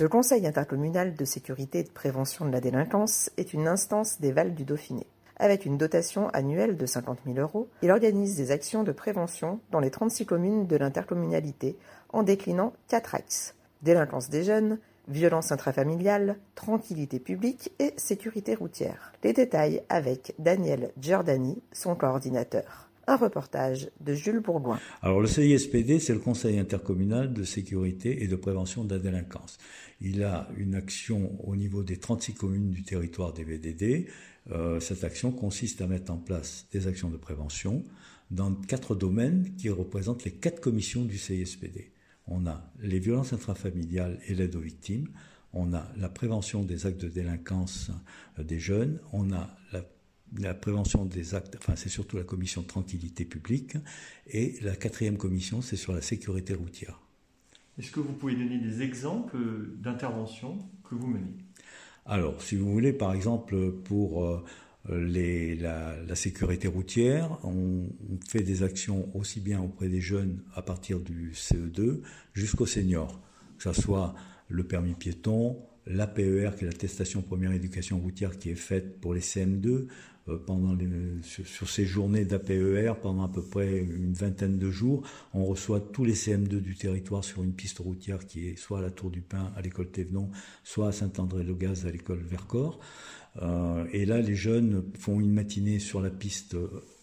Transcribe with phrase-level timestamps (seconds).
[0.00, 4.30] Le Conseil intercommunal de sécurité et de prévention de la délinquance est une instance des
[4.30, 5.08] Vals du Dauphiné.
[5.38, 9.80] Avec une dotation annuelle de 50 000 euros, il organise des actions de prévention dans
[9.80, 11.76] les 36 communes de l'intercommunalité
[12.12, 13.56] en déclinant quatre axes.
[13.82, 19.12] Délinquance des jeunes, violence intrafamiliale, tranquillité publique et sécurité routière.
[19.24, 22.87] Les détails avec Daniel Giordani, son coordinateur.
[23.08, 24.78] Un reportage de Jules Bourgoin.
[25.00, 29.56] Alors le CISPD, c'est le Conseil intercommunal de sécurité et de prévention de la délinquance.
[30.02, 34.08] Il a une action au niveau des 36 communes du territoire des VDD.
[34.50, 37.82] Euh, cette action consiste à mettre en place des actions de prévention
[38.30, 41.92] dans quatre domaines qui représentent les quatre commissions du CISPD.
[42.26, 45.08] On a les violences intrafamiliales et l'aide aux victimes,
[45.54, 47.90] on a la prévention des actes de délinquance
[48.38, 49.82] euh, des jeunes, on a la
[50.36, 53.76] la prévention des actes, enfin c'est surtout la commission de tranquillité publique,
[54.26, 57.00] et la quatrième commission, c'est sur la sécurité routière.
[57.78, 59.38] Est-ce que vous pouvez donner des exemples
[59.76, 61.32] d'interventions que vous menez?
[62.06, 64.42] Alors, si vous voulez, par exemple, pour euh,
[64.88, 67.88] les, la, sécurité routière, on,
[68.26, 72.00] fait des actions aussi bien auprès des jeunes à partir du CE2
[72.32, 73.20] jusqu'aux seniors,
[73.58, 74.14] que ce soit
[74.48, 75.58] le permis piéton,
[75.88, 79.86] l'APER, qui est l'attestation première éducation routière qui est faite pour les CM2,
[80.28, 80.76] euh, pendant
[81.22, 86.04] sur, ces journées d'APER, pendant à peu près une vingtaine de jours, on reçoit tous
[86.04, 89.22] les CM2 du territoire sur une piste routière qui est soit à la Tour du
[89.22, 90.30] Pin à l'école Thévenon,
[90.64, 92.78] soit à Saint-André-le-Gaz à l'école Vercors.
[93.40, 96.56] Euh, et là, les jeunes font une matinée sur la piste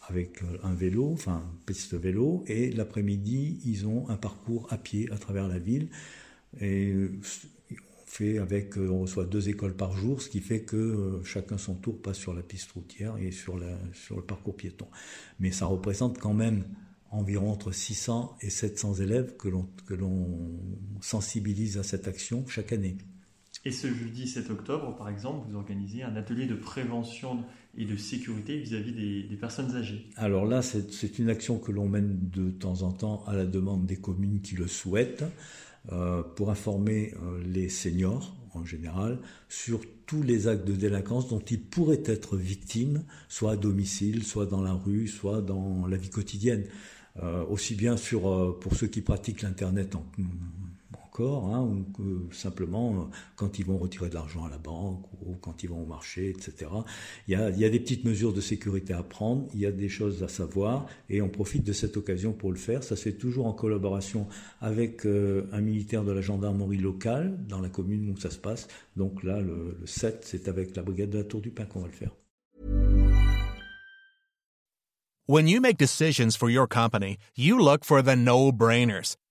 [0.08, 5.18] avec un vélo, enfin piste vélo, et l'après-midi, ils ont un parcours à pied à
[5.18, 5.88] travers la ville.
[6.62, 6.94] Et
[8.16, 11.58] fait avec, euh, on reçoit deux écoles par jour, ce qui fait que euh, chacun
[11.58, 14.88] son tour passe sur la piste routière et sur, la, sur le parcours piéton.
[15.40, 16.64] Mais ça représente quand même
[17.12, 20.59] environ entre 600 et 700 élèves que l'on, que l'on
[21.02, 22.98] sensibilise à cette action chaque année.
[23.64, 27.44] Et ce jeudi 7 octobre, par exemple, vous organisez un atelier de prévention
[27.78, 30.06] et de sécurité vis-à-vis des, des, personnes âgées.
[30.16, 33.46] Alors là, c'est, c'est une action que l'on mène de temps en temps à la
[33.46, 35.26] demande des communes qui le souhaitent.
[35.91, 39.19] Euh, pour informer euh, les seniors en général
[39.50, 44.47] sur tous les actes de délinquance dont ils pourraient être victimes, soit à domicile, soit
[44.47, 46.63] dans la rue, soit dans la vie quotidienne.
[47.22, 50.06] Euh, aussi bien sur, pour ceux qui pratiquent l'Internet en,
[51.24, 55.64] Hein, ou simplement euh, quand ils vont retirer de l'argent à la banque ou quand
[55.64, 56.70] ils vont au marché, etc.
[57.28, 60.24] Il y, a, des petites mesures de sécurité à prendre, il y a des choses
[60.24, 62.84] à savoir et on profite de cette occasion pour le faire.
[62.84, 64.28] Ça se fait toujours en collaboration
[64.62, 68.68] avec euh, un militaire de la gendarmerie locale dans la commune où ça se passe.
[68.96, 71.82] Donc là, le, le 7, c'est avec la brigade de la Tour du Pin qu'on
[71.82, 72.12] va le faire.
[75.28, 79.16] When you make decisions for your company, you look for the no-brainers.